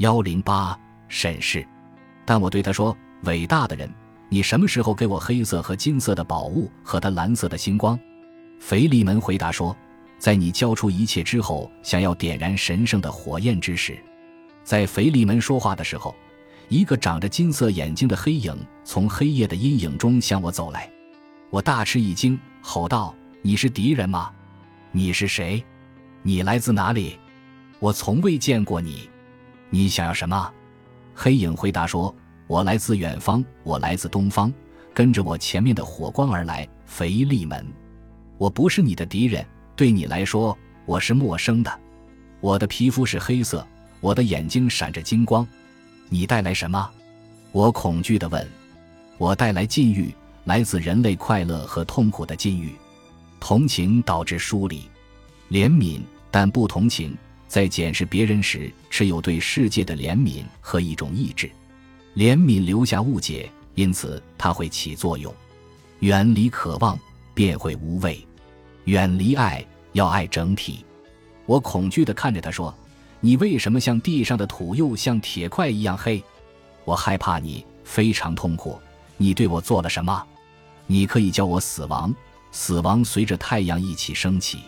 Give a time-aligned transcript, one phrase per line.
[0.00, 0.78] 幺零八
[1.08, 1.66] 审视。
[2.24, 3.92] 但我对他说：“伟大的人，
[4.30, 7.98] 你什么时候给我黑色和金色的宝物和它蓝色的星光？”
[8.58, 9.76] 腓利门回答说
[10.18, 14.02] ：“在你交出一切之后，想要点燃神圣的火焰之时。”
[14.64, 16.16] 在腓力门说话的时候，
[16.70, 20.90] 一个长着金色眼睛的黑影从黑夜的阴影中向我走来。
[21.50, 24.32] 我大吃一惊，吼道：“你是敌人吗？
[24.92, 25.62] 你是谁？
[26.22, 27.18] 你来自哪里？
[27.80, 29.09] 我从未见过你。
[29.70, 30.52] 你想要什么？”
[31.14, 32.14] 黑影回答说
[32.46, 34.52] ：“我来自远方，我来自东方，
[34.92, 37.64] 跟着我前面的火光而来。”肥力门，
[38.36, 41.80] 我不是你的敌人，对你来说我是陌生的。
[42.40, 43.64] 我的皮肤是黑色。
[44.00, 45.46] 我的眼睛闪着金光，
[46.08, 46.90] 你带来什么？
[47.52, 48.44] 我恐惧地问。
[49.18, 50.12] 我带来禁欲，
[50.44, 52.74] 来自人类快乐和痛苦的禁欲。
[53.38, 54.88] 同情导致疏离，
[55.50, 56.00] 怜悯
[56.30, 57.16] 但不同情，
[57.50, 61.50] 在检视别人时持有对世界的怜悯和一种意志。
[62.14, 65.34] 怜悯留下误解，因此它会起作用。
[65.98, 66.96] 远离渴望，
[67.34, 68.24] 便会无畏。
[68.84, 70.84] 远离爱，要爱整体。
[71.44, 72.72] 我恐惧地看着他说。
[73.22, 76.22] 你为什么像地上的土，又像铁块一样黑？
[76.84, 78.80] 我害怕你，非常痛苦。
[79.16, 80.24] 你对我做了什么？
[80.86, 82.14] 你可以叫我死亡，
[82.52, 84.60] 死亡随着太阳一起升起。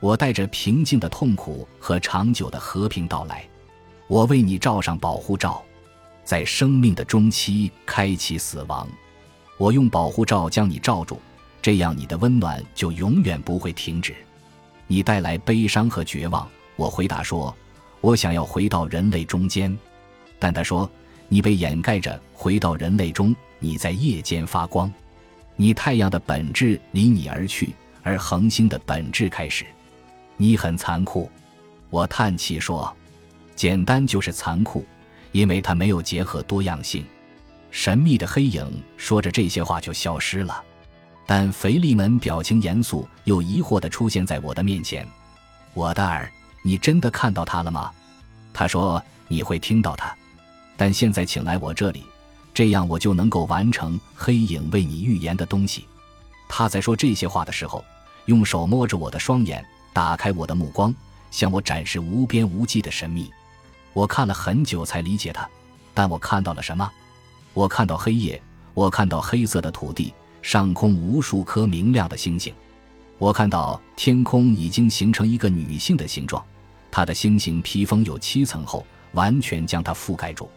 [0.00, 3.44] 我带着平静的痛苦和长久的和平到来。
[4.06, 5.62] 我为你罩上保护罩，
[6.24, 8.88] 在生命的中期开启死亡。
[9.56, 11.20] 我用保护罩将你罩住，
[11.60, 14.14] 这样你的温暖就永远不会停止。
[14.86, 16.48] 你带来悲伤和绝望。
[16.76, 17.54] 我回答说。
[18.00, 19.76] 我想要回到人类中间，
[20.38, 20.88] 但他说
[21.26, 24.88] ：“你被掩盖着，回到人类中，你在夜间发光，
[25.56, 27.74] 你太阳的本质离你而去，
[28.04, 29.66] 而恒星的本质开始。
[30.38, 31.30] 你很残酷。”
[31.90, 32.90] 我叹气说
[33.54, 34.86] ：“简单就是残酷，
[35.32, 37.04] 因为它没有结合多样性。”
[37.70, 40.64] 神秘的黑影说着这些话就消失了，
[41.26, 45.06] 但肥利门表情严肃又疑惑地出现在我的面前。
[45.74, 46.32] 我的儿。
[46.64, 47.90] 你真的看到他了吗？
[48.52, 50.14] 他说你会听到他，
[50.76, 52.04] 但现在请来我这里，
[52.52, 55.86] 这样我就能够完成黑影为你预言的东西。
[56.48, 57.82] 他在说这些话的时候，
[58.26, 60.94] 用手摸着我的双眼，打开我的目光，
[61.30, 63.30] 向我展示无边无际的神秘。
[63.92, 65.48] 我看了很久才理解他，
[65.94, 66.88] 但我看到了什么？
[67.54, 68.40] 我看到黑夜，
[68.74, 72.54] 我看到黑色的土地，上空无数颗明亮的星星。
[73.18, 76.44] 我看到天空已经形成一个女性的形状，
[76.90, 80.48] 她的星星披风有七层厚，完全将它覆盖住。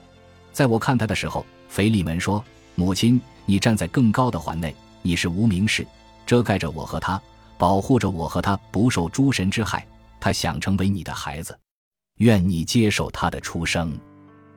[0.53, 2.43] 在我看她的时候，腓利门说
[2.75, 5.87] ：“母亲，你站在更高的环内，你是无名氏，
[6.27, 7.19] 遮盖着我和他，
[7.61, 9.85] 保护着我和他不受诸神之害。
[10.19, 11.55] 他想成为你的孩子，
[12.17, 13.95] 愿你接受他的出生，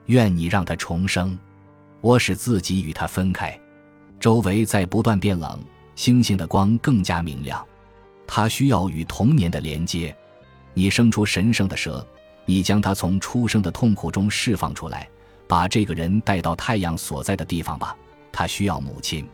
[0.07, 1.39] 愿你让他重生。
[2.01, 3.61] 我使自己与他分开，
[4.19, 5.63] 周围在不断变冷，
[5.95, 7.63] 星星的光更加明亮。”
[8.27, 10.17] 他需要与童年的连接。
[10.73, 12.07] 你生出神圣的蛇，
[12.47, 15.07] 你将他从出生的痛苦中释放出来，
[15.47, 17.95] 把这个人带到太阳所在的地方吧。
[18.33, 19.29] 他需要母亲。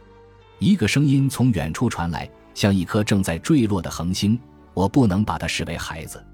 [0.59, 4.39] 一个声音从远处传来，像一颗正在坠落的恒星。
[4.73, 6.25] 我不能把它视为孩子，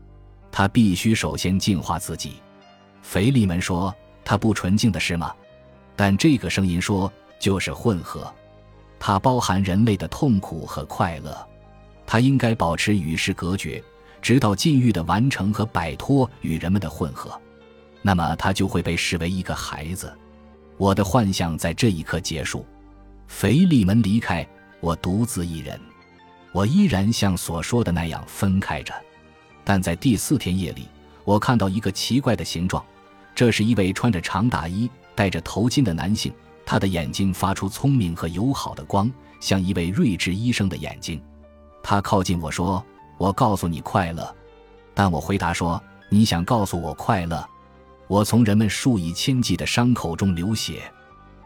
[0.53, 2.35] 他必须首先净化自己。
[3.01, 3.93] 腓力门说
[4.25, 5.35] ：“他不纯净的是吗？”
[5.97, 7.11] 但这个声音说
[7.41, 8.33] ：“就是混合，
[8.99, 11.35] 它包含人类的痛苦和快乐。”
[12.07, 13.83] 它应该保持与世隔绝，
[14.21, 17.41] 直到禁欲的完成和摆脱与人们的混合，
[18.03, 20.17] 那么他就会被视为一个孩子。
[20.77, 22.65] 我的幻想在这一刻结束，
[23.27, 24.47] 腓力门离开，
[24.81, 25.81] 我独自一人。
[26.57, 28.95] 我依然像所说的那样分开着，
[29.63, 30.89] 但在第四天夜里，
[31.23, 32.83] 我看到一个奇怪的形状，
[33.35, 36.33] 这是一位穿着长大衣、戴着头巾的男性，
[36.65, 41.23] 他的眼睛发出聪明和友好的光，像一位睿智医生的眼睛。
[41.83, 42.83] 他靠近我说
[43.19, 44.35] ：“我告诉你快乐。”
[44.97, 45.79] 但我回答说
[46.09, 47.47] ：“你想告诉我快乐？”
[48.09, 50.91] 我从人们数以千计的伤口中流血。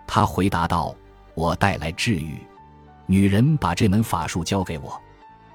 [0.07, 0.95] 他回答道
[1.35, 2.39] ：“我带来治愈。”
[3.11, 4.97] 女人把这门法术交给我，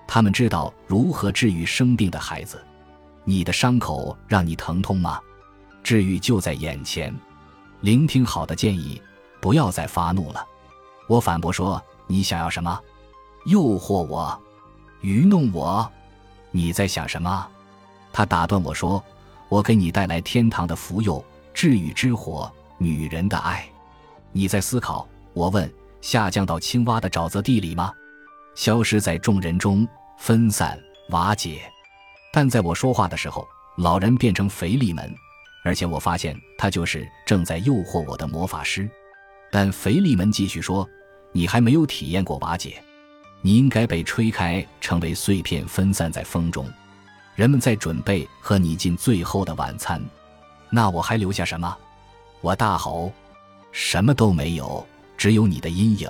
[0.06, 2.62] 他们知道如何治愈生病的孩子。
[3.24, 5.22] 你的伤口让你疼痛吗？
[5.82, 7.16] 治愈就在眼前。
[7.80, 9.02] 聆听好的建议，
[9.40, 10.46] 不要再发怒了。
[11.08, 12.78] 我反驳说：“你想要什么？
[13.46, 14.38] 诱惑我？”
[15.00, 15.90] 愚弄我，
[16.52, 17.48] 你在想什么？
[18.12, 19.02] 他打断我说
[19.48, 21.24] ：“我给你带来天堂的福佑，
[21.54, 23.66] 治愈之火，女人的爱。
[24.34, 25.74] 你在思考？”我问
[26.06, 27.92] ：“下降到青蛙的沼泽地里吗？
[28.54, 29.88] 消失在众人中，
[30.20, 30.80] 分散
[31.10, 31.64] 瓦解。”
[32.32, 33.44] 但在我说话的时候，
[33.78, 35.12] 老人变成腓力门，
[35.64, 38.88] 而且我发现他就是正在诱惑我的魔法师。
[39.52, 40.88] 但腓力门继续说
[41.34, 42.80] ：“你还没有体验过瓦解，
[43.42, 46.72] 你应该被吹开，成为碎片，分散在风中。
[47.34, 50.00] 人们在准备和你进最后的晚餐，
[50.70, 51.76] 那我还留下什么？”
[52.42, 53.12] 我大吼
[53.74, 54.86] ：“什么都没有，
[55.18, 56.10] 只有你的阴影。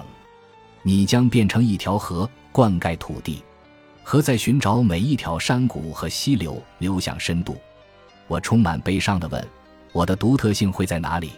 [0.83, 3.43] 你将变成一条河，灌溉土地，
[4.03, 7.57] 河在寻找每一条山谷和溪流，流向深度。”
[8.27, 9.47] 我充满悲伤地问
[9.91, 11.31] ：“我的独特性会在哪里？”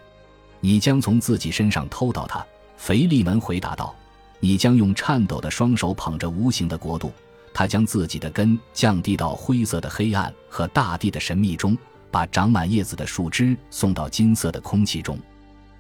[0.60, 2.46] 你将从自己身上偷到它。”
[2.78, 3.96] 腓力门回答道。
[4.40, 7.12] “你将用颤抖的双手捧着无形的国度，
[7.54, 11.75] 它将自己的根降低到灰色的黑暗和大地的神秘中，
[12.12, 15.18] 把长满叶子的树枝送到金色的空气中。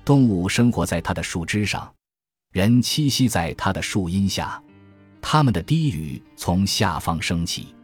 [0.07, 1.93] 动物生活在它的树枝上，
[2.53, 4.63] 人栖息在它的树荫下。
[5.21, 7.75] 他们的低语从下方升起。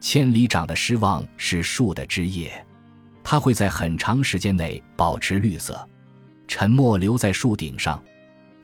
[0.00, 2.64] 千里长的失望是树的枝叶，
[3.24, 5.84] 它会在很长时间内保持绿色。
[6.46, 8.00] 沉默留在树顶上，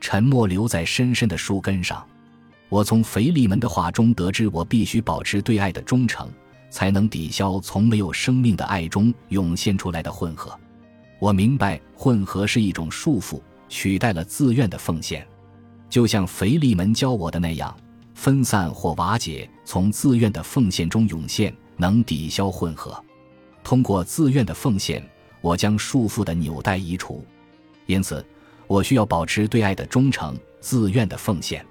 [0.00, 2.06] 沉默留在深深的树根上。
[2.68, 6.30] 我从腓力门的话中得知，我必须保持对爱的忠诚，
[6.70, 10.56] 才能抵消从没有生命的爱中涌现出来的混合。
[11.20, 15.24] 我明白，混合是一种束缚，取代了自愿的奉献，
[15.90, 17.76] 就像腓力门教我的那样。
[18.14, 23.02] 分散或瓦解，从自愿的奉献中涌现，能抵消混合。
[23.62, 25.06] 通过自愿的奉献，
[25.42, 27.24] 我将束缚的纽带移除。
[27.86, 28.24] 因此，
[28.66, 31.64] 我需要保持对爱的忠诚、自愿的奉献。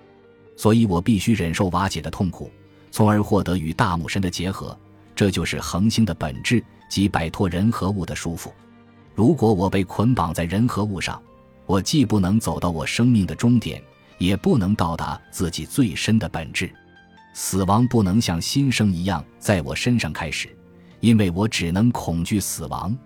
[0.55, 2.51] 所以我必须忍受瓦解的痛苦，
[2.91, 4.77] 从而获得与大母神的结合。
[5.15, 8.51] 这就是恒星的本质，即摆脱人和物的束缚。
[9.19, 11.21] 如果我被捆绑在人和物上，
[11.65, 13.83] 我既不能走到我生命的终点。
[14.17, 16.73] 也不能到达自己最深的本质，
[17.33, 20.49] 死亡不能像新生一样在我身上开始，
[21.01, 22.97] 因为我只能恐惧死亡，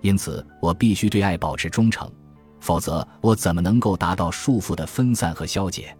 [0.00, 2.10] 因此我必须对爱保持忠诚，
[2.58, 5.94] 否则我怎么能够达到束缚的分散和消解？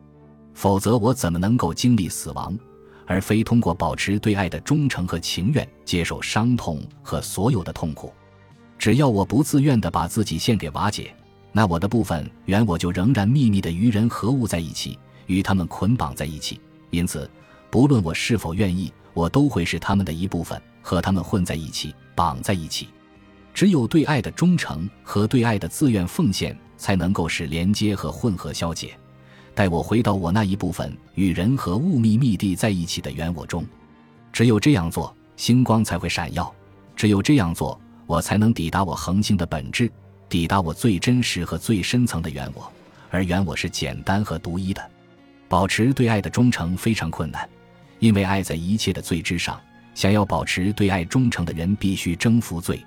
[0.55, 2.59] 否则我怎么能够经历死亡，
[3.07, 8.11] 而非通过保持对爱的忠诚和情愿接受伤痛和所有的痛苦？
[8.81, 11.15] 只要我不自愿地把自己献给瓦解。
[11.53, 16.59] 那我的部分原我就仍然秘密的与人和物在一起，与他们捆绑在一起。
[16.89, 17.31] 因此，
[17.69, 22.89] 不论我是否愿意，我都会是他们的一部分，和他们混在一起，绑在一起。
[23.53, 28.97] 只有对爱的忠诚和对爱的自愿奉献，才能够使连接和混合消解。
[29.55, 33.63] 待我回到我那一部分与人和物密密地在一起的原我中，
[34.33, 36.51] 只有这样做，星光才会闪耀；
[36.97, 37.79] 只有这样做，
[38.11, 39.89] 我才能抵达我恒星的本质。
[40.29, 42.69] 抵达我最真实和最深层的原我，
[43.09, 44.85] 而原我是简单和独一的。
[45.47, 47.49] 保持对爱的忠诚非常困难，
[48.01, 49.61] 因为爱在一切的最之上。
[49.95, 52.85] 想要保持对爱忠诚的人，必须征服罪。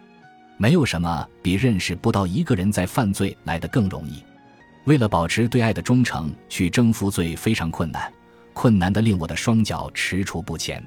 [0.57, 4.21] 没有什么比认识不到一个人在犯罪来的更容易。
[4.83, 8.11] 为了保持对爱的忠诚，去征服罪非常困难，
[8.53, 10.83] 困难的令我的双脚踟蹰不前。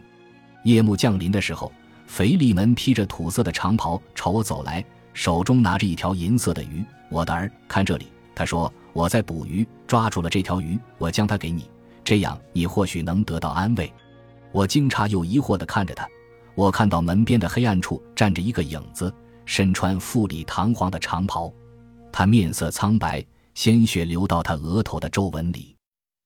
[0.64, 1.72] 夜幕降临的时候，
[2.06, 4.84] 腓力门披着土色的长袍朝我走来。
[5.12, 8.12] 手中拿着一条银色的鱼，我的儿，看这里。
[8.34, 11.70] 他说：“我在捕鱼，抓住了这条鱼，我将它给你，
[12.04, 13.90] 这样你或许能得到安慰。”
[14.52, 16.06] 我惊诧又疑惑地看着他。
[16.54, 19.10] 我看到门边的黑暗处站着一个影子，
[19.46, 21.50] 身穿富丽堂皇的长袍，
[22.12, 23.24] 他面色苍白，
[23.54, 25.74] 鲜血流到他额头的皱纹里。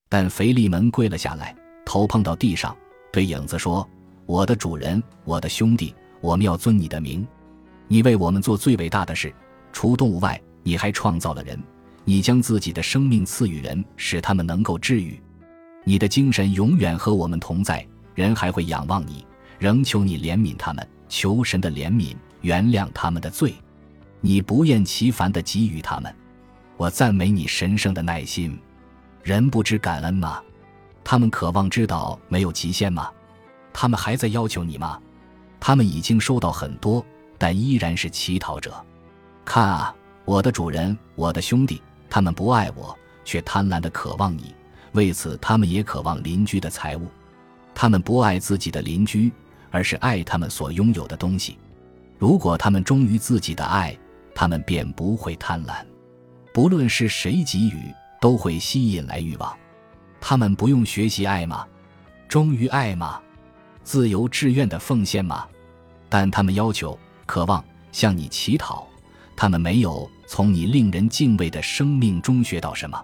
[0.09, 2.75] 但腓力门跪了下来，头碰到地上，
[3.13, 3.87] 对影子说
[4.25, 7.27] ：“我的主人，我的兄弟，我们要尊你的名。”
[7.87, 9.33] 你为我们做最伟大的事，
[9.73, 11.61] 除动物外，你还创造了人。
[12.05, 15.21] 你将自己的生命赐予人，使他们能够治愈。
[15.83, 17.85] 你的精神永远和我们同在，
[18.15, 19.25] 人还会仰望你，
[19.59, 23.53] 仍求你怜悯他们，求神的怜悯，原谅他们的罪。
[24.21, 26.15] 你不厌其烦地给予他们。
[26.77, 28.57] 我赞美你神圣的耐心。
[29.21, 30.41] 人不知感恩吗？
[31.03, 33.11] 他们渴望知道没有极限吗？
[33.73, 34.99] 他们还在要求你吗？
[35.59, 37.05] 他们已经收到很多。
[37.37, 38.71] 但依然是乞讨者。
[39.43, 44.53] 看啊，我的主人，我的兄弟，他们不爱我，却贪婪的渴望你。
[44.91, 47.07] 为此，他们也渴望邻居的财物。
[47.73, 49.31] 他们不爱自己的邻居，
[49.71, 51.57] 而是爱他们所拥有的东西。
[52.19, 53.97] 如果他们忠于自己的爱，
[54.35, 55.83] 他们便不会贪婪。
[56.53, 59.51] 不论是谁给予，都会吸引来欲望。
[60.19, 61.65] 他们不用学习爱吗？
[62.27, 63.19] 忠于爱吗？
[63.83, 65.47] 自由志愿的奉献吗？
[66.09, 66.97] 但他们要求。
[67.27, 68.85] 渴望向你乞讨，
[69.37, 73.01] 他们没有从你令人敬畏的生命中学到什么，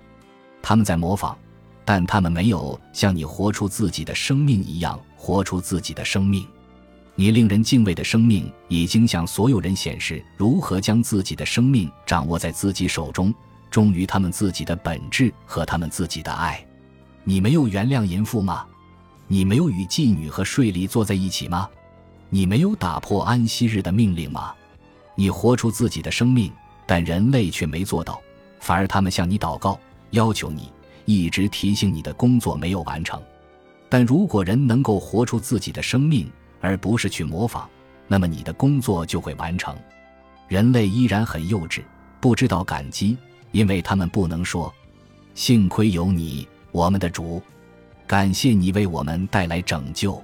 [0.61, 1.37] 他们在模仿，
[1.85, 6.45] 但他们没有像你活出自己的生命一样活出自己的生命。
[7.15, 13.33] 你令人敬畏的生命已经向所有人显示如何将自己的生命掌握在自己手中，
[13.71, 16.61] 忠于他们自己的本质和他们自己的爱。
[17.23, 18.65] 你没有原谅淫妇吗？
[19.27, 21.69] 你没有与妓女和睡吏坐在一起吗？
[22.29, 24.53] 你没有打破安息日的命令吗？
[25.15, 26.51] 你活出自己的生命，
[26.85, 28.21] 但人类却没做到，
[28.59, 29.79] 反而他们向你祷告，
[30.11, 30.71] 要求你
[31.05, 33.21] 一直提醒你的工作没有完成。
[33.89, 36.29] 但如果人能够活出自己的生命，
[36.61, 37.69] 而不是去模仿，
[38.07, 39.75] 那么你的工作就会完成。
[40.47, 41.83] 人类依然很幼稚，
[42.21, 43.17] 不知道感激，
[43.51, 44.73] 因为他们不能说
[45.35, 47.41] ：“幸亏有你。”我们的主，
[48.07, 50.23] 感谢你为我们带来拯救，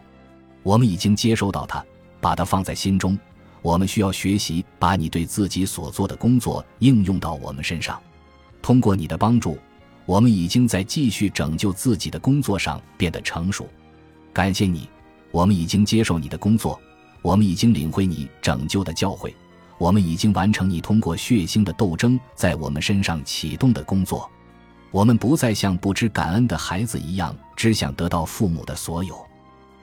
[0.63, 1.83] 我们已经接收到它，
[2.21, 3.19] 把它放在心中。
[3.61, 8.01] 我们需要学习把你对自己所做的工作应用到我们身上。
[8.61, 9.57] 通过你的帮助，
[10.05, 13.67] 我们已经在继续拯救自己的工作上变得成熟。
[14.31, 14.87] 感谢你，
[15.31, 16.79] 我们已经接受你的工作，
[17.21, 19.33] 我们已经领会你拯救的教诲，
[19.77, 24.29] 我们已经完成你通过血腥的斗争在我们身上启动的工作。
[24.93, 29.17] 我们不再像不知感恩的孩子一样，只想得到父母的所有。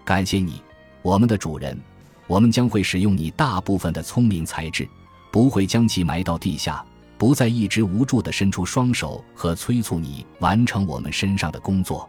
[0.05, 0.63] 感谢你，
[1.03, 1.77] 我们的主人。
[2.29, 4.89] 我们将会使用你大部分的聪明才智，
[5.33, 6.85] 不会将其埋到地下，
[7.19, 12.09] 不再一直无助地伸出双手和催促你完成我们身上的工作。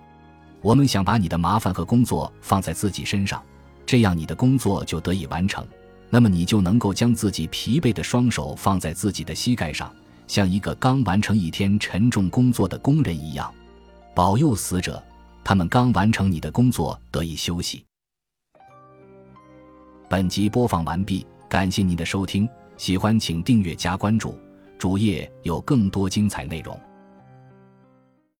[0.62, 3.41] 我们想把你的麻烦和工作放在自己身上，
[3.84, 5.67] 这样你的工作就得以完成。
[6.08, 9.91] 那么你就能够将自己疲惫的双手放在自己的膝盖上。
[10.32, 13.54] 像一个刚完成一天沉重工作的工人一样，
[14.16, 15.04] 保佑死者，
[15.44, 17.84] 他们刚完成你的工作得以休息。
[20.08, 22.48] 本集播放完毕，感谢您的收听，
[22.78, 24.40] 喜欢请订阅加关注，
[24.80, 26.80] 主页有更多精彩内容。